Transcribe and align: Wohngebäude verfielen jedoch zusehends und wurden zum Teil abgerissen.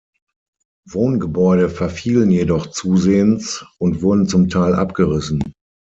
Wohngebäude 0.89 1.69
verfielen 1.69 2.31
jedoch 2.31 2.65
zusehends 2.65 3.63
und 3.77 4.01
wurden 4.01 4.27
zum 4.27 4.49
Teil 4.49 4.73
abgerissen. 4.73 5.43